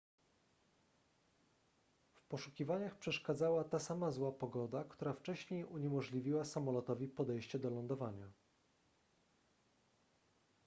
[2.15, 8.31] w poszukiwaniach przeszkadzała ta sama zła pogoda która wcześniej uniemożliwiła samolotowi podejście do lądowania